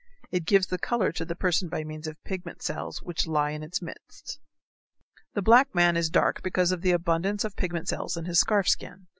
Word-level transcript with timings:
It 0.31 0.45
gives 0.47 0.65
the 0.65 0.79
color 0.79 1.11
to 1.11 1.25
the 1.25 1.35
person 1.35 1.69
by 1.69 1.83
means 1.83 2.07
of 2.07 2.23
pigment 2.23 2.63
cells 2.63 3.03
which 3.03 3.27
lie 3.27 3.51
in 3.51 3.61
its 3.61 3.83
midst. 3.83 4.39
The 5.35 5.43
black 5.43 5.75
man 5.75 5.95
is 5.95 6.09
dark 6.09 6.41
because 6.41 6.71
of 6.71 6.81
the 6.81 6.89
abundance 6.91 7.43
of 7.43 7.55
pigment 7.55 7.87
cells 7.89 8.17
in 8.17 8.25
his 8.25 8.39
scarf 8.39 8.67
skin. 8.67 9.05